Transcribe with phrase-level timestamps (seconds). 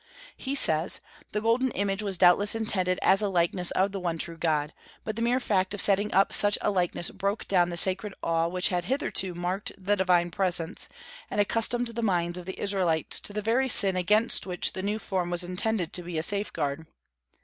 [0.35, 0.99] He says:
[1.31, 4.73] "The Golden Image was doubtless intended as a likeness of the One True God.
[5.03, 8.47] But the mere fact of setting up such a likeness broke down the sacred awe
[8.47, 10.89] which had hitherto marked the Divine Presence,
[11.29, 14.97] and accustomed the minds of the Israelites to the very sin against which the new
[14.97, 16.87] form was intended to be a safeguard.